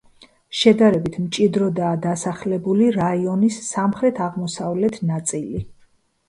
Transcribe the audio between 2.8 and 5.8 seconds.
რაიონის სამხრეთ-აღმოსავლეთ ნაწილი.